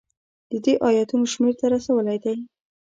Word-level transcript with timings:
د 0.49 0.53
دې 0.63 0.73
ایتونو 0.85 1.25
شمېر 1.33 1.53
ته 1.59 1.65
رسولی 1.73 2.17
دی. 2.23 2.35